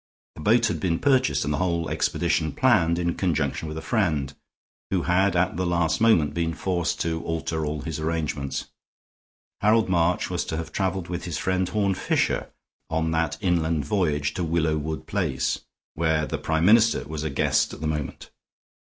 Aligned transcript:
The 0.33 0.41
boat 0.41 0.65
had 0.65 0.79
been 0.79 0.97
purchased 0.97 1.45
and 1.45 1.53
the 1.53 1.59
whole 1.59 1.87
expedition 1.87 2.53
planned 2.53 2.97
in 2.97 3.13
conjunction 3.13 3.67
with 3.67 3.77
a 3.77 3.83
friend, 3.83 4.33
who 4.89 5.03
had 5.03 5.35
at 5.35 5.57
the 5.57 5.63
last 5.67 6.01
moment 6.01 6.33
been 6.33 6.55
forced 6.55 6.99
to 7.01 7.23
alter 7.23 7.63
all 7.63 7.81
his 7.81 7.99
arrangements. 7.99 8.65
Harold 9.61 9.89
March 9.89 10.27
was 10.27 10.43
to 10.45 10.57
have 10.57 10.71
traveled 10.71 11.07
with 11.07 11.25
his 11.25 11.37
friend 11.37 11.69
Horne 11.69 11.93
Fisher 11.93 12.49
on 12.89 13.11
that 13.11 13.37
inland 13.41 13.85
voyage 13.85 14.33
to 14.33 14.43
Willowood 14.43 15.05
Place, 15.05 15.59
where 15.93 16.25
the 16.25 16.39
Prime 16.39 16.65
Minister 16.65 17.03
was 17.07 17.23
a 17.23 17.29
guest 17.29 17.71
at 17.71 17.79
the 17.79 17.85
moment. 17.85 18.31